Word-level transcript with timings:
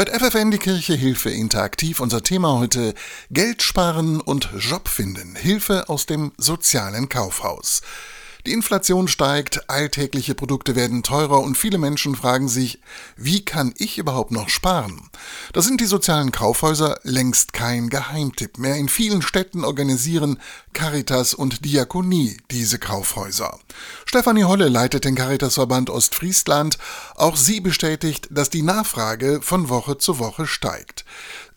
hört 0.00 0.18
FFN 0.18 0.50
die 0.50 0.56
Kirche 0.56 0.94
Hilfe 0.94 1.28
interaktiv. 1.28 2.00
Unser 2.00 2.22
Thema 2.22 2.58
heute 2.58 2.94
Geld 3.30 3.60
sparen 3.60 4.22
und 4.22 4.48
Job 4.56 4.88
finden. 4.88 5.36
Hilfe 5.36 5.90
aus 5.90 6.06
dem 6.06 6.32
sozialen 6.38 7.10
Kaufhaus. 7.10 7.82
Die 8.46 8.52
Inflation 8.52 9.08
steigt, 9.08 9.68
alltägliche 9.68 10.34
Produkte 10.34 10.74
werden 10.74 11.02
teurer 11.02 11.40
und 11.40 11.58
viele 11.58 11.78
Menschen 11.78 12.14
fragen 12.14 12.48
sich, 12.48 12.80
wie 13.16 13.44
kann 13.44 13.74
ich 13.76 13.98
überhaupt 13.98 14.30
noch 14.30 14.48
sparen? 14.48 15.10
Da 15.52 15.60
sind 15.60 15.80
die 15.80 15.86
sozialen 15.86 16.32
Kaufhäuser 16.32 16.98
längst 17.02 17.52
kein 17.52 17.90
Geheimtipp 17.90 18.58
mehr. 18.58 18.76
In 18.76 18.88
vielen 18.88 19.20
Städten 19.20 19.64
organisieren 19.64 20.38
Caritas 20.72 21.34
und 21.34 21.64
Diakonie 21.64 22.38
diese 22.50 22.78
Kaufhäuser. 22.78 23.58
Stefanie 24.06 24.44
Holle 24.44 24.68
leitet 24.68 25.04
den 25.04 25.16
Caritasverband 25.16 25.90
Ostfriesland. 25.90 26.78
Auch 27.16 27.36
sie 27.36 27.60
bestätigt, 27.60 28.28
dass 28.30 28.50
die 28.50 28.62
Nachfrage 28.62 29.40
von 29.42 29.68
Woche 29.68 29.98
zu 29.98 30.18
Woche 30.18 30.46
steigt. 30.46 31.04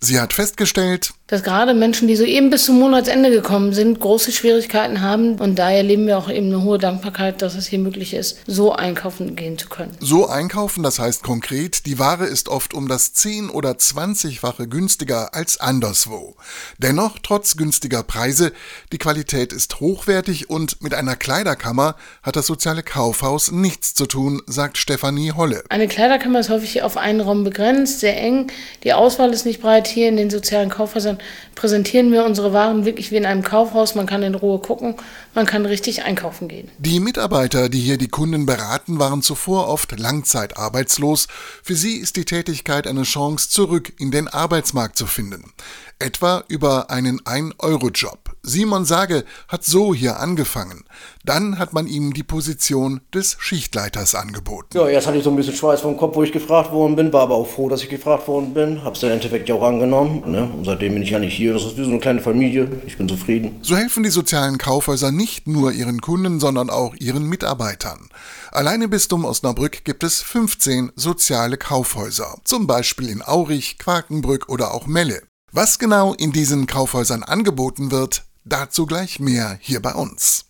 Sie 0.03 0.19
hat 0.19 0.33
festgestellt, 0.33 1.13
dass 1.27 1.43
gerade 1.43 1.73
Menschen, 1.73 2.09
die 2.09 2.17
so 2.17 2.25
eben 2.25 2.49
bis 2.49 2.65
zum 2.65 2.77
Monatsende 2.77 3.31
gekommen 3.31 3.71
sind, 3.73 4.01
große 4.01 4.33
Schwierigkeiten 4.33 4.99
haben. 4.99 5.39
Und 5.39 5.55
daher 5.55 5.81
leben 5.81 6.07
wir 6.07 6.17
auch 6.17 6.29
eben 6.29 6.47
eine 6.47 6.61
hohe 6.61 6.72
Dankbarkeit, 6.77 7.41
dass 7.41 7.55
es 7.55 7.67
hier 7.67 7.79
möglich 7.79 8.13
ist, 8.13 8.39
so 8.47 8.73
einkaufen 8.73 9.35
gehen 9.35 9.57
zu 9.57 9.69
können. 9.69 9.95
So 9.99 10.27
einkaufen, 10.27 10.83
das 10.83 10.99
heißt 10.99 11.23
konkret, 11.23 11.85
die 11.85 11.99
Ware 11.99 12.25
ist 12.25 12.49
oft 12.49 12.73
um 12.73 12.87
das 12.87 13.13
10 13.13 13.49
oder 13.49 13.71
20-fache 13.71 14.67
günstiger 14.67 15.33
als 15.33 15.59
anderswo. 15.59 16.35
Dennoch, 16.77 17.17
trotz 17.21 17.57
günstiger 17.57 18.03
Preise, 18.03 18.51
die 18.91 18.97
Qualität 18.97 19.53
ist 19.53 19.79
hochwertig 19.79 20.49
und 20.49 20.81
mit 20.81 20.93
einer 20.93 21.15
Kleiderkammer 21.15 21.95
hat 22.21 22.35
das 22.35 22.47
soziale 22.47 22.83
Kaufhaus 22.83 23.51
nichts 23.51 23.93
zu 23.93 24.05
tun, 24.05 24.41
sagt 24.47 24.77
Stefanie 24.77 25.31
Holle. 25.31 25.63
Eine 25.69 25.87
Kleiderkammer 25.87 26.39
ist 26.39 26.49
häufig 26.49 26.83
auf 26.83 26.97
einen 26.97 27.21
Raum 27.21 27.43
begrenzt, 27.43 27.99
sehr 27.99 28.19
eng. 28.19 28.47
Die 28.83 28.93
Auswahl 28.93 29.31
ist 29.33 29.45
nicht 29.45 29.61
breit 29.61 29.87
hier 29.87 30.09
in 30.09 30.17
den 30.17 30.29
sozialen 30.29 30.69
Kaufhäusern 30.69 31.17
präsentieren 31.55 32.11
wir 32.11 32.25
unsere 32.25 32.53
Waren 32.53 32.85
wirklich 32.85 33.11
wie 33.11 33.17
in 33.17 33.25
einem 33.25 33.43
Kaufhaus. 33.43 33.95
Man 33.95 34.05
kann 34.05 34.23
in 34.23 34.35
Ruhe 34.35 34.59
gucken, 34.59 34.95
man 35.33 35.45
kann 35.45 35.65
richtig 35.65 36.03
einkaufen 36.03 36.47
gehen. 36.47 36.62
Die 36.77 36.99
Mitarbeiter, 36.99 37.69
die 37.69 37.79
hier 37.79 37.97
die 37.97 38.07
Kunden 38.07 38.45
beraten, 38.45 38.99
waren 38.99 39.21
zuvor 39.21 39.67
oft 39.67 39.99
langzeitarbeitslos. 39.99 41.27
Für 41.61 41.75
sie 41.75 41.97
ist 41.97 42.15
die 42.15 42.25
Tätigkeit 42.25 42.87
eine 42.87 43.03
Chance, 43.03 43.49
zurück 43.49 43.93
in 43.99 44.11
den 44.11 44.27
Arbeitsmarkt 44.27 44.97
zu 44.97 45.05
finden. 45.05 45.51
Etwa 45.99 46.43
über 46.47 46.89
einen 46.89 47.21
1-Euro-Job. 47.21 48.22
Simon 48.45 48.83
Sage 48.83 49.23
hat 49.47 49.63
so 49.63 49.93
hier 49.93 50.19
angefangen. 50.19 50.83
Dann 51.23 51.57
hat 51.59 51.71
man 51.71 51.87
ihm 51.87 52.13
die 52.13 52.23
Position 52.23 52.99
des 53.13 53.37
Schichtleiters 53.39 54.15
angeboten. 54.15 54.77
Ja, 54.77 54.85
erst 54.89 55.07
hatte 55.07 55.17
ich 55.17 55.23
so 55.23 55.29
ein 55.29 55.37
bisschen 55.37 55.55
Schweiß 55.55 55.79
vom 55.79 55.95
Kopf, 55.95 56.17
wo 56.17 56.23
ich 56.23 56.33
gefragt 56.33 56.73
worden 56.73 56.97
bin, 56.97 57.13
war 57.13 57.21
aber 57.21 57.35
auch 57.35 57.47
froh, 57.47 57.69
dass 57.69 57.81
ich 57.81 57.89
gefragt 57.89 58.27
worden 58.27 58.53
bin. 58.53 58.83
Hab's 58.83 58.99
dann 58.99 59.11
im 59.11 59.15
Endeffekt 59.15 59.47
ja 59.47 59.55
auch 59.55 59.63
angenommen. 59.63 60.29
Ne? 60.29 60.43
Und 60.43 60.65
seitdem 60.65 60.93
bin 60.93 61.03
ich 61.03 61.11
ja 61.11 61.19
nicht 61.19 61.33
hier. 61.33 61.53
Das 61.53 61.63
ist 61.63 61.77
wie 61.77 61.85
so 61.85 61.89
eine 61.89 61.99
kleine 61.99 62.19
Familie. 62.19 62.69
Ich 62.85 62.97
bin 62.97 63.07
zufrieden. 63.07 63.59
So 63.61 63.77
helfen 63.77 64.03
die 64.03 64.09
sozialen 64.09 64.57
Kaufhäuser 64.57 65.13
nicht 65.13 65.47
nur 65.47 65.71
ihren 65.71 66.01
Kunden, 66.01 66.41
sondern 66.41 66.69
auch 66.69 66.95
ihren 66.95 67.29
Mitarbeitern. 67.29 68.09
Allein 68.51 68.81
im 68.81 68.89
Bistum 68.89 69.23
Osnabrück 69.23 69.85
gibt 69.85 70.03
es 70.03 70.21
15 70.21 70.91
soziale 70.97 71.55
Kaufhäuser. 71.55 72.35
Zum 72.43 72.67
Beispiel 72.67 73.07
in 73.07 73.21
Aurich, 73.21 73.77
Quakenbrück 73.77 74.49
oder 74.49 74.73
auch 74.73 74.85
Melle. 74.85 75.21
Was 75.55 75.79
genau 75.79 76.13
in 76.15 76.31
diesen 76.31 76.67
Kaufhäusern 76.67 77.21
angeboten 77.21 77.91
wird, 77.91 78.23
Dazu 78.45 78.85
gleich 78.85 79.19
mehr 79.19 79.57
hier 79.61 79.81
bei 79.81 79.93
uns. 79.93 80.45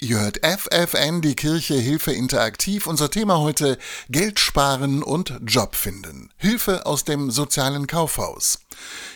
Ihr 0.00 0.18
hört 0.18 0.40
FFN, 0.44 1.20
die 1.20 1.36
Kirche 1.36 1.74
Hilfe 1.74 2.10
Interaktiv. 2.10 2.88
Unser 2.88 3.10
Thema 3.10 3.38
heute 3.38 3.78
Geld 4.10 4.40
sparen 4.40 5.04
und 5.04 5.38
Job 5.46 5.76
finden. 5.76 6.30
Hilfe 6.36 6.84
aus 6.84 7.04
dem 7.04 7.30
sozialen 7.30 7.86
Kaufhaus. 7.86 8.58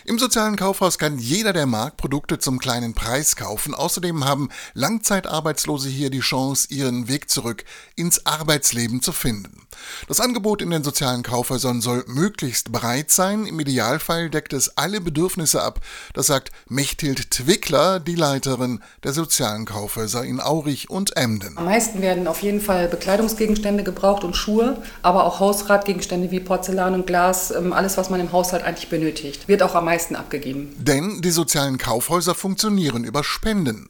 Im 0.05 0.17
sozialen 0.17 0.55
Kaufhaus 0.55 0.97
kann 0.97 1.19
jeder, 1.19 1.51
der 1.51 1.65
mag, 1.65 1.97
Produkte 1.97 2.39
zum 2.39 2.59
kleinen 2.59 2.93
Preis 2.93 3.35
kaufen. 3.35 3.75
Außerdem 3.75 4.23
haben 4.23 4.47
Langzeitarbeitslose 4.73 5.89
hier 5.89 6.09
die 6.09 6.21
Chance, 6.21 6.67
ihren 6.69 7.09
Weg 7.09 7.29
zurück 7.29 7.65
ins 7.97 8.25
Arbeitsleben 8.25 9.01
zu 9.01 9.11
finden. 9.11 9.67
Das 10.07 10.21
Angebot 10.21 10.61
in 10.61 10.69
den 10.69 10.83
sozialen 10.83 11.23
Kaufhäusern 11.23 11.81
soll 11.81 12.05
möglichst 12.07 12.71
breit 12.71 13.11
sein. 13.11 13.45
Im 13.45 13.59
Idealfall 13.59 14.29
deckt 14.29 14.53
es 14.53 14.77
alle 14.77 15.01
Bedürfnisse 15.01 15.61
ab. 15.61 15.81
Das 16.13 16.27
sagt 16.27 16.51
Mechthild 16.69 17.31
Twickler, 17.31 17.99
die 17.99 18.15
Leiterin 18.15 18.81
der 19.03 19.11
sozialen 19.11 19.65
Kaufhäuser 19.65 20.23
in 20.23 20.39
Aurich 20.39 20.68
und 20.89 21.17
Emden. 21.17 21.57
Am 21.57 21.65
meisten 21.65 22.01
werden 22.01 22.27
auf 22.27 22.41
jeden 22.41 22.61
Fall 22.61 22.87
Bekleidungsgegenstände 22.87 23.83
gebraucht 23.83 24.23
und 24.23 24.35
Schuhe, 24.35 24.77
aber 25.01 25.25
auch 25.25 25.39
Hausratgegenstände 25.39 26.31
wie 26.31 26.39
Porzellan 26.39 26.93
und 26.93 27.07
Glas, 27.07 27.51
ähm, 27.51 27.73
alles, 27.73 27.97
was 27.97 28.09
man 28.09 28.19
im 28.19 28.31
Haushalt 28.31 28.63
eigentlich 28.63 28.89
benötigt 28.89 29.47
wird 29.49 29.63
auch 29.63 29.75
am 29.75 29.85
meisten 29.85 30.15
abgegeben. 30.15 30.73
Denn 30.77 31.21
die 31.21 31.31
sozialen 31.31 31.77
Kaufhäuser 31.77 32.35
funktionieren 32.35 33.03
über 33.03 33.23
Spenden. 33.23 33.89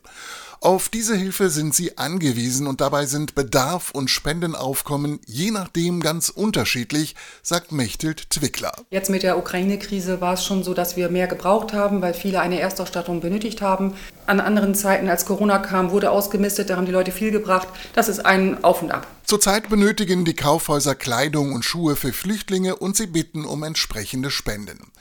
Auf 0.61 0.89
diese 0.89 1.15
Hilfe 1.15 1.49
sind 1.49 1.73
sie 1.73 1.97
angewiesen 1.97 2.67
und 2.67 2.81
dabei 2.81 3.05
sind 3.05 3.33
Bedarf 3.33 3.91
und 3.91 4.09
Spendenaufkommen 4.09 5.21
je 5.25 5.51
nachdem 5.51 6.01
ganz 6.01 6.27
unterschiedlich, 6.27 7.15
sagt 7.41 7.71
Mechthild 7.71 8.29
Twickler. 8.29 8.73
Jetzt 8.89 9.09
mit 9.09 9.23
der 9.23 9.37
Ukraine-Krise 9.37 10.19
war 10.19 10.33
es 10.33 10.43
schon 10.43 10.63
so, 10.63 10.73
dass 10.73 10.97
wir 10.97 11.07
mehr 11.07 11.27
gebraucht 11.27 11.71
haben, 11.71 12.01
weil 12.01 12.13
viele 12.13 12.41
eine 12.41 12.59
Erstausstattung 12.59 13.21
benötigt 13.21 13.61
haben. 13.61 13.93
An 14.25 14.41
anderen 14.41 14.75
Zeiten, 14.75 15.07
als 15.07 15.25
Corona 15.25 15.59
kam, 15.59 15.91
wurde 15.91 16.11
ausgemistet, 16.11 16.69
da 16.69 16.75
haben 16.75 16.85
die 16.85 16.91
Leute 16.91 17.13
viel 17.13 17.31
gebracht. 17.31 17.69
Das 17.93 18.09
ist 18.09 18.25
ein 18.25 18.61
Auf 18.61 18.81
und 18.81 18.91
Ab. 18.91 19.07
Zurzeit 19.29 19.69
benötigen 19.69 20.25
die 20.25 20.33
Kaufhäuser 20.33 20.95
Kleidung 20.95 21.53
und 21.53 21.63
Schuhe 21.63 21.95
für 21.95 22.13
Flüchtlinge 22.13 22.77
und 22.77 22.97
sie 22.97 23.05
bitten 23.05 23.45
um 23.45 23.61
entsprechende 23.61 24.31
Spenden. 24.31 24.91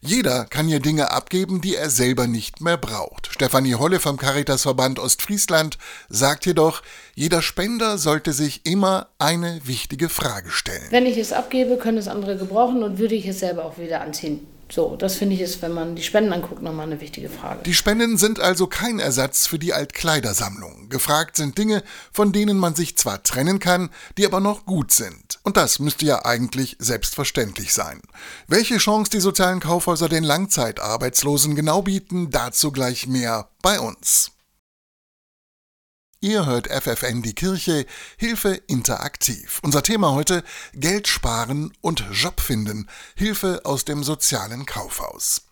Jeder 0.00 0.46
kann 0.46 0.66
hier 0.66 0.80
Dinge 0.80 1.12
abgeben, 1.12 1.60
die 1.60 1.76
er 1.76 1.88
selber 1.88 2.26
nicht 2.26 2.60
mehr 2.60 2.76
braucht. 2.76 3.28
Stefanie 3.32 3.76
Holle 3.76 4.00
vom 4.00 4.16
Caritasverband 4.16 4.98
Ostfriesland 4.98 5.78
sagt 6.08 6.44
jedoch, 6.46 6.82
jeder 7.14 7.40
Spender 7.40 7.98
sollte 7.98 8.32
sich 8.32 8.66
immer 8.66 9.10
eine 9.20 9.60
wichtige 9.62 10.08
Frage 10.08 10.50
stellen. 10.50 10.88
Wenn 10.90 11.06
ich 11.06 11.16
es 11.16 11.32
abgebe, 11.32 11.76
können 11.76 11.98
es 11.98 12.08
andere 12.08 12.36
gebrauchen 12.36 12.82
und 12.82 12.98
würde 12.98 13.14
ich 13.14 13.28
es 13.28 13.38
selber 13.38 13.64
auch 13.64 13.78
wieder 13.78 14.00
anziehen. 14.00 14.44
So, 14.70 14.96
das 14.96 15.16
finde 15.16 15.34
ich 15.34 15.40
ist, 15.40 15.62
wenn 15.62 15.72
man 15.72 15.96
die 15.96 16.02
Spenden 16.02 16.32
anguckt, 16.32 16.62
nochmal 16.62 16.86
eine 16.86 17.00
wichtige 17.00 17.30
Frage. 17.30 17.62
Die 17.64 17.74
Spenden 17.74 18.18
sind 18.18 18.38
also 18.38 18.66
kein 18.66 18.98
Ersatz 18.98 19.46
für 19.46 19.58
die 19.58 19.72
Altkleidersammlung. 19.72 20.88
Gefragt 20.90 21.36
sind 21.36 21.56
Dinge, 21.56 21.82
von 22.12 22.32
denen 22.32 22.58
man 22.58 22.74
sich 22.74 22.96
zwar 22.96 23.22
trennen 23.22 23.60
kann, 23.60 23.88
die 24.18 24.26
aber 24.26 24.40
noch 24.40 24.66
gut 24.66 24.92
sind. 24.92 25.38
Und 25.42 25.56
das 25.56 25.78
müsste 25.78 26.04
ja 26.04 26.24
eigentlich 26.24 26.76
selbstverständlich 26.78 27.72
sein. 27.72 28.02
Welche 28.46 28.76
Chance 28.76 29.10
die 29.10 29.20
sozialen 29.20 29.60
Kaufhäuser 29.60 30.08
den 30.08 30.24
Langzeitarbeitslosen 30.24 31.54
genau 31.54 31.82
bieten, 31.82 32.30
dazu 32.30 32.70
gleich 32.70 33.06
mehr 33.06 33.48
bei 33.62 33.80
uns. 33.80 34.32
Ihr 36.20 36.46
hört 36.46 36.66
FFN 36.66 37.22
die 37.22 37.32
Kirche, 37.32 37.86
Hilfe 38.16 38.60
interaktiv. 38.66 39.60
Unser 39.62 39.84
Thema 39.84 40.14
heute 40.14 40.42
Geld 40.74 41.06
sparen 41.06 41.72
und 41.80 42.04
Job 42.10 42.40
finden, 42.40 42.88
Hilfe 43.14 43.60
aus 43.62 43.84
dem 43.84 44.02
sozialen 44.02 44.66
Kaufhaus. 44.66 45.42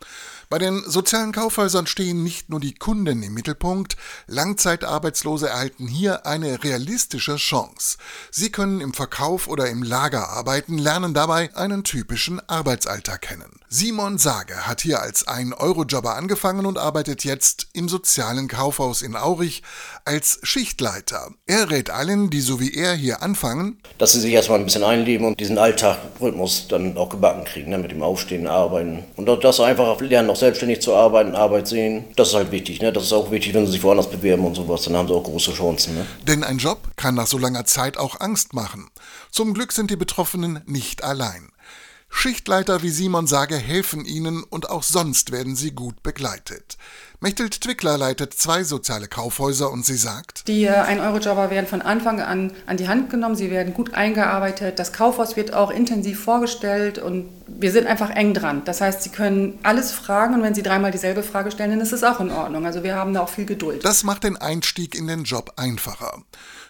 Bei 0.48 0.58
den 0.58 0.84
sozialen 0.86 1.32
Kaufhäusern 1.32 1.88
stehen 1.88 2.22
nicht 2.22 2.50
nur 2.50 2.60
die 2.60 2.74
Kunden 2.74 3.20
im 3.24 3.34
Mittelpunkt, 3.34 3.96
Langzeitarbeitslose 4.28 5.48
erhalten 5.48 5.88
hier 5.88 6.24
eine 6.24 6.62
realistische 6.62 7.34
Chance. 7.34 7.98
Sie 8.30 8.52
können 8.52 8.80
im 8.80 8.94
Verkauf 8.94 9.48
oder 9.48 9.68
im 9.68 9.82
Lager 9.82 10.28
arbeiten, 10.28 10.78
lernen 10.78 11.14
dabei 11.14 11.54
einen 11.56 11.82
typischen 11.82 12.40
Arbeitsalltag 12.48 13.22
kennen. 13.22 13.58
Simon 13.68 14.18
Sage 14.18 14.68
hat 14.68 14.82
hier 14.82 15.02
als 15.02 15.26
1-Euro-Jobber 15.26 16.14
angefangen 16.14 16.66
und 16.66 16.78
arbeitet 16.78 17.24
jetzt 17.24 17.66
im 17.72 17.88
sozialen 17.88 18.46
Kaufhaus 18.46 19.02
in 19.02 19.16
Aurich 19.16 19.64
als 20.04 20.38
Schichtleiter. 20.44 21.30
Er 21.46 21.70
rät 21.70 21.90
allen, 21.90 22.30
die 22.30 22.40
so 22.40 22.60
wie 22.60 22.72
er 22.72 22.94
hier 22.94 23.22
anfangen, 23.22 23.80
dass 23.98 24.12
sie 24.12 24.20
sich 24.20 24.32
erstmal 24.32 24.60
ein 24.60 24.64
bisschen 24.64 24.84
einleben 24.84 25.26
und 25.26 25.40
diesen 25.40 25.58
Alltagrhythmus 25.58 26.68
dann 26.68 26.97
auch 26.97 27.09
gebacken 27.09 27.44
kriegen, 27.44 27.71
ne, 27.71 27.78
mit 27.78 27.91
dem 27.91 28.04
Aufstehen, 28.04 28.47
Arbeiten. 28.47 29.03
Und 29.16 29.26
das 29.26 29.59
einfach 29.59 30.00
lernen, 30.00 30.35
auch 30.36 30.41
selbstständig 30.41 30.80
zu 30.80 30.94
arbeiten, 30.94 31.34
Arbeit 31.34 31.66
sehen. 31.66 32.04
Das 32.16 32.28
ist 32.28 32.34
halt 32.34 32.50
wichtig. 32.50 32.80
Ne? 32.80 32.92
Das 32.92 33.04
ist 33.04 33.12
auch 33.12 33.30
wichtig, 33.30 33.54
wenn 33.54 33.66
sie 33.66 33.72
sich 33.72 33.83
woanders 33.83 34.10
bewerben 34.10 34.44
und 34.44 34.54
sowas, 34.54 34.83
dann 34.83 34.97
haben 34.97 35.09
sie 35.09 35.15
auch 35.15 35.24
große 35.24 35.53
Chancen. 35.53 35.94
Ne? 35.94 36.06
Denn 36.27 36.44
ein 36.44 36.59
Job 36.59 36.78
kann 36.97 37.15
nach 37.15 37.27
so 37.27 37.38
langer 37.38 37.65
Zeit 37.65 37.97
auch 37.97 38.21
Angst 38.21 38.53
machen. 38.53 38.88
Zum 39.30 39.54
Glück 39.54 39.72
sind 39.72 39.91
die 39.91 39.97
Betroffenen 39.97 40.60
nicht 40.66 41.03
allein. 41.03 41.50
Schichtleiter 42.09 42.83
wie 42.83 42.91
Simon 42.91 43.27
Sage 43.27 43.56
helfen 43.56 44.04
ihnen 44.04 44.44
und 44.44 44.71
auch 44.71 44.83
sonst 44.83 45.33
werden 45.33 45.56
sie 45.56 45.72
gut 45.72 46.03
begleitet. 46.03 46.77
Mechthild 47.21 47.60
Twickler 47.60 47.97
leitet 47.97 48.34
zwei 48.34 48.63
soziale 48.63 49.09
Kaufhäuser 49.09 49.71
und 49.71 49.86
sie 49.86 49.97
sagt, 49.97 50.48
Die 50.48 50.68
1-Euro-Jobber 50.68 51.51
werden 51.51 51.66
von 51.66 51.80
Anfang 51.80 52.21
an 52.21 52.53
an 52.66 52.77
die 52.77 52.89
Hand 52.89 53.10
genommen, 53.10 53.36
sie 53.36 53.51
werden 53.51 53.72
gut 53.72 53.95
eingearbeitet, 53.95 54.78
das 54.78 54.92
Kaufhaus 54.92 55.36
wird 55.36 55.54
auch 55.54 55.71
intensiv 55.71 56.22
vorgestellt 56.22 56.98
und 56.98 57.28
wir 57.47 57.72
sind 57.72 57.86
einfach 57.86 58.10
eng 58.10 58.34
dran. 58.34 58.63
Das 58.65 58.80
heißt, 58.80 59.03
sie 59.03 59.10
können 59.10 59.59
alles 59.63 59.92
fragen 59.92 60.34
und 60.34 60.42
wenn 60.42 60.54
sie 60.54 60.63
dreimal 60.63 60.91
dieselbe 60.91 61.22
Frage 61.22 61.51
stellen, 61.51 61.71
dann 61.71 61.80
ist 61.80 61.92
es 61.92 62.04
auch 62.04 62.21
in 62.21 62.30
Ordnung. 62.30 62.66
Also 62.66 62.83
wir 62.83 62.97
haben 62.97 63.15
da 63.15 63.21
auch 63.22 63.28
viel 63.28 63.47
Geduld. 63.47 63.84
Das 63.84 64.04
macht 64.04 64.24
den 64.24 64.36
Einstieg 64.36 64.95
in 64.95 65.07
den 65.07 65.24
Job 65.24 65.53
einfacher. 65.57 66.22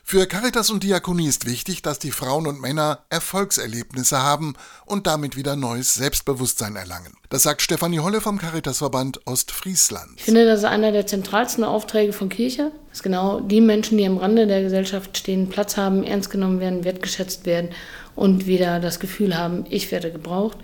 Für 0.09 0.27
Caritas 0.27 0.71
und 0.71 0.85
Diakonie 0.85 1.27
ist 1.27 1.47
wichtig, 1.47 1.83
dass 1.83 1.99
die 1.99 2.13
Frauen 2.13 2.47
und 2.47 2.61
Männer 2.61 3.01
Erfolgserlebnisse 3.11 4.23
haben 4.23 4.55
und 4.85 5.09
damit 5.09 5.35
wieder 5.35 5.57
neues 5.57 5.95
Selbstbewusstsein 5.95 6.77
erlangen. 6.77 7.15
Das 7.29 7.43
sagt 7.43 7.61
Stefanie 7.61 7.99
Holle 7.99 8.21
vom 8.21 8.39
Caritasverband 8.39 9.27
Ostfriesland. 9.27 10.13
Ich 10.25 10.29
finde, 10.37 10.51
das 10.51 10.59
ist 10.61 10.67
einer 10.67 10.93
der 10.93 11.07
zentralsten 11.07 11.65
Aufträge 11.65 12.13
von 12.13 12.29
Kirche, 12.29 12.71
dass 12.91 13.03
genau 13.03 13.41
die 13.41 13.63
Menschen, 13.63 13.97
die 13.97 14.05
am 14.05 14.19
Rande 14.19 14.47
der 14.47 14.61
Gesellschaft 14.61 15.17
stehen, 15.17 15.49
Platz 15.49 15.79
haben, 15.79 16.05
ernst 16.05 16.29
genommen 16.29 16.61
werden, 16.61 16.85
wertgeschätzt 16.85 17.47
werden 17.47 17.71
und 18.15 18.47
wieder 18.47 18.79
das 18.79 19.01
Gefühl 19.01 19.39
haben, 19.39 19.65
ich 19.71 19.91
werde 19.91 20.13
gebraucht. 20.13 20.59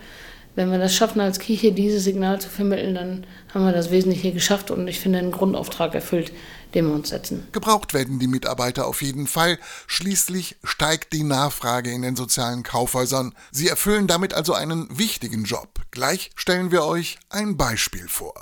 Wenn 0.54 0.70
wir 0.70 0.76
das 0.76 0.94
schaffen, 0.94 1.22
als 1.22 1.38
Kirche 1.38 1.72
dieses 1.72 2.04
Signal 2.04 2.38
zu 2.38 2.50
vermitteln, 2.50 2.94
dann 2.94 3.26
haben 3.54 3.64
wir 3.64 3.72
das 3.72 3.90
Wesentliche 3.90 4.32
geschafft 4.32 4.70
und 4.70 4.86
ich 4.88 5.00
finde 5.00 5.20
einen 5.20 5.32
Grundauftrag 5.32 5.94
erfüllt, 5.94 6.32
den 6.74 6.88
wir 6.88 6.94
uns 6.94 7.08
setzen. 7.08 7.48
Gebraucht 7.52 7.94
werden 7.94 8.18
die 8.18 8.26
Mitarbeiter 8.26 8.86
auf 8.86 9.00
jeden 9.00 9.26
Fall. 9.26 9.58
Schließlich 9.86 10.56
steigt 10.64 11.14
die 11.14 11.22
Nachfrage 11.24 11.90
in 11.90 12.02
den 12.02 12.14
sozialen 12.14 12.62
Kaufhäusern. 12.62 13.34
Sie 13.50 13.68
erfüllen 13.68 14.06
damit 14.06 14.34
also 14.34 14.52
einen 14.52 14.86
wichtigen 14.98 15.44
Job. 15.44 15.80
Gleich 15.90 16.30
stellen 16.34 16.70
wir 16.70 16.84
euch 16.84 17.16
ein 17.30 17.56
Beispiel 17.56 18.06
vor. 18.06 18.34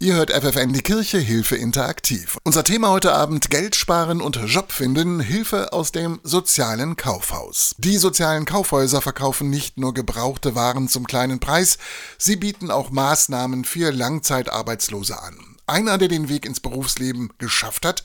Ihr 0.00 0.14
hört 0.14 0.30
FFN 0.30 0.72
die 0.72 0.82
Kirche 0.82 1.18
Hilfe 1.18 1.56
interaktiv. 1.56 2.38
Unser 2.44 2.62
Thema 2.62 2.90
heute 2.90 3.14
Abend 3.14 3.50
Geld 3.50 3.74
sparen 3.74 4.20
und 4.20 4.36
Job 4.46 4.70
finden, 4.70 5.18
Hilfe 5.18 5.72
aus 5.72 5.90
dem 5.90 6.20
sozialen 6.22 6.94
Kaufhaus. 6.94 7.74
Die 7.78 7.96
sozialen 7.96 8.44
Kaufhäuser 8.44 9.02
verkaufen 9.02 9.50
nicht 9.50 9.76
nur 9.76 9.92
gebrauchte 9.94 10.54
Waren 10.54 10.86
zum 10.86 11.08
kleinen 11.08 11.40
Preis, 11.40 11.78
sie 12.16 12.36
bieten 12.36 12.70
auch 12.70 12.90
Maßnahmen 12.90 13.64
für 13.64 13.90
Langzeitarbeitslose 13.90 15.20
an. 15.20 15.36
Einer, 15.66 15.98
der 15.98 16.06
den 16.06 16.28
Weg 16.28 16.46
ins 16.46 16.60
Berufsleben 16.60 17.32
geschafft 17.38 17.84
hat, 17.84 18.04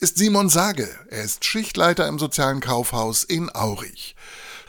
ist 0.00 0.16
Simon 0.16 0.48
Sage. 0.48 0.88
Er 1.10 1.24
ist 1.24 1.44
Schichtleiter 1.44 2.08
im 2.08 2.18
sozialen 2.18 2.60
Kaufhaus 2.60 3.22
in 3.22 3.54
Aurich. 3.54 4.16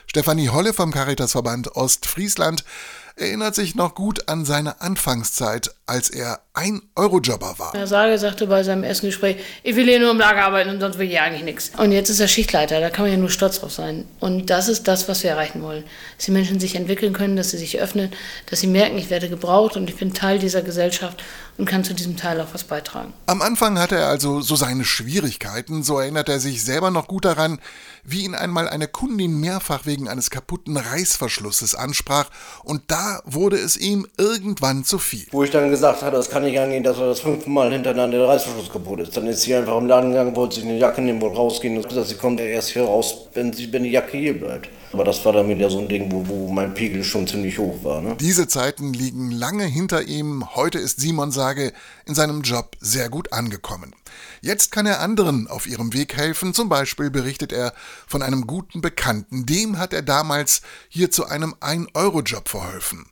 Stefanie 0.08 0.50
Holle 0.50 0.74
vom 0.74 0.92
Caritasverband 0.92 1.76
Ostfriesland 1.78 2.66
erinnert 3.16 3.56
sich 3.56 3.76
noch 3.76 3.96
gut 3.96 4.28
an 4.28 4.46
seine 4.46 4.82
Anfangszeit, 4.82 5.74
als 5.86 6.10
er 6.10 6.42
ein 6.54 6.82
Eurojobber 6.96 7.60
war. 7.60 7.74
Herr 7.74 7.88
Sage 7.88 8.18
sagte 8.18 8.48
bei 8.48 8.64
seinem 8.64 8.84
ersten 8.84 9.08
Gespräch, 9.08 9.38
ich 9.64 9.76
will 9.76 9.86
hier 9.86 10.00
nur 10.00 10.12
im 10.12 10.18
Lager 10.18 10.44
arbeiten 10.44 10.70
und 10.70 10.80
sonst 10.80 10.98
will 10.98 11.10
ich 11.10 11.20
eigentlich 11.20 11.44
nichts. 11.44 11.72
Und 11.78 11.92
jetzt 11.92 12.10
ist 12.10 12.20
er 12.20 12.28
Schichtleiter, 12.28 12.80
da 12.80 12.90
kann 12.90 13.06
man 13.06 13.12
ja 13.12 13.18
nur 13.18 13.30
stolz 13.30 13.60
drauf 13.60 13.72
sein. 13.72 14.06
Und 14.20 14.50
das 14.50 14.68
ist 14.68 14.88
das, 14.88 15.08
was 15.08 15.24
wir 15.24 15.32
erreichen 15.32 15.62
wollen. 15.62 15.84
Dass 16.18 16.26
die 16.26 16.32
Menschen 16.32 16.60
sich 16.60 16.76
entwickeln 16.76 17.14
können, 17.14 17.36
dass 17.36 17.52
sie 17.52 17.58
sich 17.58 17.80
öffnen, 17.80 18.12
dass 18.50 18.62
sie 18.62 18.68
merken, 18.68 18.98
ich 18.98 19.10
werde 19.10 19.30
gebraucht 19.30 19.78
und 19.78 19.90
ich 19.90 19.98
bin 19.98 20.14
Teil 20.14 20.40
dieser 20.40 20.62
Gesellschaft 20.62 21.24
und 21.58 21.66
kann 21.66 21.84
zu 21.84 21.94
diesem 21.94 22.18
Teil 22.18 22.42
auch 22.42 22.54
was 22.54 22.64
beitragen. 22.64 23.14
Am 23.28 23.42
Anfang 23.42 23.80
hatte 23.80 23.96
er 23.96 24.08
also 24.08 24.42
so 24.42 24.56
seine 24.56 24.84
Schwierigkeiten, 24.84 25.84
so 25.84 26.00
erinnert 26.00 26.28
er 26.30 26.40
sich 26.40 26.64
selber 26.64 26.92
noch 26.92 27.08
gut 27.08 27.26
daran, 27.26 27.60
wie 28.04 28.24
ihn 28.24 28.36
einmal 28.36 28.68
eine 28.68 28.88
Kundin 28.88 29.40
mehrfach 29.40 29.86
wegen 29.86 30.10
eines 30.10 30.30
kaputten 30.30 30.78
Reißverschlusses 30.78 31.76
ansprach 31.76 32.30
und 32.64 32.84
da 32.88 33.05
wurde 33.26 33.58
es 33.58 33.78
ihm 33.78 34.08
irgendwann 34.18 34.84
zu 34.84 35.00
viel. 35.00 35.26
Wo 35.32 35.44
ich 35.44 35.52
dann 35.52 35.70
gesagt 35.70 36.02
hatte, 36.02 36.16
das 36.16 36.30
kann 36.30 36.44
nicht 36.44 36.60
angehen, 36.60 36.84
dass 36.84 36.98
er 36.98 37.08
das 37.08 37.20
fünfmal 37.20 37.72
hintereinander 37.72 38.20
der 38.20 38.28
Reißverschluss 38.28 38.72
kaputt 38.72 39.00
ist. 39.00 39.16
Dann 39.16 39.28
ist 39.28 39.42
sie 39.42 39.56
einfach 39.56 39.78
im 39.78 39.88
Laden 39.88 40.12
gegangen, 40.12 40.36
wollte 40.36 40.56
sich 40.56 40.64
eine 40.64 40.78
Jacke 40.78 41.02
nehmen, 41.02 41.22
wollte 41.22 41.38
rausgehen 41.38 41.78
und 41.78 41.88
gesagt, 41.88 42.08
sie 42.08 42.16
kommt 42.16 42.40
erst 42.40 42.70
hier 42.70 42.84
raus, 42.84 43.28
wenn, 43.34 43.54
sie, 43.54 43.72
wenn 43.72 43.84
die 43.84 43.92
Jacke 43.92 44.18
hier 44.18 44.40
bleibt. 44.40 44.70
Aber 44.96 45.04
das 45.04 45.26
war 45.26 45.34
dann 45.34 45.50
wieder 45.50 45.70
so 45.70 45.80
ein 45.80 45.90
Ding, 45.90 46.10
wo, 46.10 46.26
wo 46.26 46.50
mein 46.50 46.74
Pegel 46.74 47.04
schon 47.04 47.28
ziemlich 47.28 47.60
hoch 47.60 47.84
war. 47.84 48.02
Ne? 48.02 48.16
Diese 48.18 48.48
Zeiten 48.48 48.94
liegen 48.94 49.30
lange 49.30 49.66
hinter 49.66 50.04
ihm. 50.04 50.56
Heute 50.56 50.80
ist 50.80 51.02
Simon 51.02 51.32
Sage 51.32 51.74
in 52.06 52.16
seinem 52.16 52.44
Job 52.44 52.78
sehr 52.80 53.10
gut 53.10 53.34
angekommen. 53.34 53.94
Jetzt 54.40 54.72
kann 54.72 54.86
er 54.86 55.02
anderen 55.02 55.50
auf 55.50 55.68
ihrem 55.68 55.92
Weg 55.92 56.16
helfen. 56.16 56.54
Zum 56.54 56.70
Beispiel 56.70 57.10
berichtet 57.10 57.52
er 57.52 57.74
von 58.08 58.22
einem 58.22 58.48
guten 58.48 58.80
Bekannten. 58.80 59.46
Dem 59.46 59.80
hat 59.80 59.92
er 59.92 60.02
damals 60.02 60.62
hier 60.88 61.12
zu 61.12 61.26
einem 61.26 61.56
1-Euro-Job 61.56 62.48
verholfen. 62.48 63.06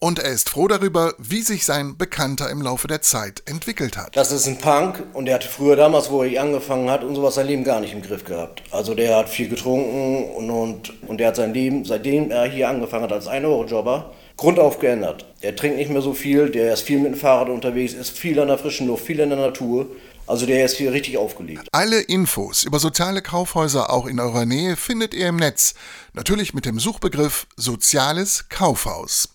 Und 0.00 0.20
er 0.20 0.30
ist 0.30 0.50
froh 0.50 0.68
darüber, 0.68 1.12
wie 1.18 1.42
sich 1.42 1.64
sein 1.64 1.96
Bekannter 1.98 2.48
im 2.50 2.62
Laufe 2.62 2.86
der 2.86 3.02
Zeit 3.02 3.42
entwickelt 3.46 3.96
hat. 3.96 4.16
Das 4.16 4.30
ist 4.30 4.46
ein 4.46 4.58
Punk 4.58 5.02
und 5.12 5.24
der 5.24 5.34
hatte 5.34 5.48
früher 5.48 5.74
damals, 5.74 6.08
wo 6.08 6.22
er 6.22 6.40
angefangen 6.40 6.88
hat 6.88 7.02
und 7.02 7.16
sowas 7.16 7.34
sein 7.34 7.48
Leben 7.48 7.64
gar 7.64 7.80
nicht 7.80 7.92
im 7.92 8.02
Griff 8.02 8.24
gehabt. 8.24 8.62
Also 8.70 8.94
der 8.94 9.16
hat 9.16 9.28
viel 9.28 9.48
getrunken 9.48 10.30
und, 10.36 10.50
und, 10.50 11.02
und 11.08 11.18
der 11.18 11.26
hat 11.26 11.36
sein 11.36 11.52
Leben, 11.52 11.84
seitdem 11.84 12.30
er 12.30 12.44
hier 12.44 12.68
angefangen 12.68 13.02
hat 13.02 13.12
als 13.12 13.26
1-Euro-Jobber, 13.26 14.12
grundauf 14.36 14.78
geändert. 14.78 15.26
Er 15.40 15.56
trinkt 15.56 15.78
nicht 15.78 15.90
mehr 15.90 16.00
so 16.00 16.14
viel, 16.14 16.48
der 16.48 16.74
ist 16.74 16.82
viel 16.82 17.00
mit 17.00 17.14
dem 17.14 17.18
Fahrrad 17.18 17.48
unterwegs, 17.48 17.92
ist 17.92 18.16
viel 18.16 18.38
an 18.38 18.46
der 18.46 18.58
frischen 18.58 18.86
Luft, 18.86 19.04
viel 19.04 19.18
in 19.18 19.30
der 19.30 19.38
Natur. 19.40 19.88
Also 20.28 20.46
der 20.46 20.64
ist 20.64 20.76
hier 20.76 20.92
richtig 20.92 21.16
aufgelegt. 21.16 21.66
Alle 21.72 22.00
Infos 22.00 22.62
über 22.62 22.78
soziale 22.78 23.20
Kaufhäuser 23.20 23.90
auch 23.90 24.06
in 24.06 24.20
eurer 24.20 24.44
Nähe 24.44 24.76
findet 24.76 25.12
ihr 25.12 25.26
im 25.26 25.36
Netz. 25.36 25.74
Natürlich 26.12 26.54
mit 26.54 26.66
dem 26.66 26.78
Suchbegriff 26.78 27.48
Soziales 27.56 28.48
Kaufhaus. 28.48 29.30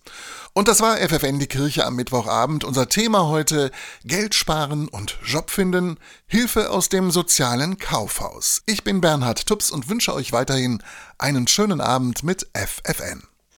Und 0.55 0.67
das 0.67 0.81
war 0.81 0.97
FFN 0.97 1.39
die 1.39 1.47
Kirche 1.47 1.83
am 1.83 1.95
Mittwochabend. 1.95 2.63
Unser 2.63 2.87
Thema 2.87 3.27
heute 3.27 3.71
Geld 4.05 4.35
sparen 4.35 4.87
und 4.87 5.17
Job 5.25 5.49
finden, 5.49 5.97
Hilfe 6.27 6.69
aus 6.69 6.89
dem 6.89 7.09
sozialen 7.09 7.79
Kaufhaus. 7.79 8.61
Ich 8.67 8.83
bin 8.83 9.01
Bernhard 9.01 9.47
Tups 9.47 9.71
und 9.71 9.89
wünsche 9.89 10.13
euch 10.13 10.31
weiterhin 10.31 10.83
einen 11.17 11.47
schönen 11.47 11.81
Abend 11.81 12.23
mit 12.23 12.47
FFN. 12.53 13.23